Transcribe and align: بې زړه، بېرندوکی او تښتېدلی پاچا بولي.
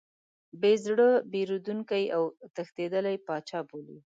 بې 0.61 0.73
زړه، 0.85 1.09
بېرندوکی 1.31 2.03
او 2.15 2.23
تښتېدلی 2.55 3.17
پاچا 3.27 3.59
بولي. 3.67 3.97